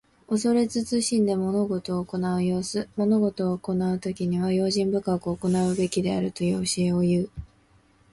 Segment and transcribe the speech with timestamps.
[0.25, 2.89] 恐れ慎んで物事を行う様子。
[2.95, 7.29] 物事を行うときには、用心深く行うべきであるという教えをいう。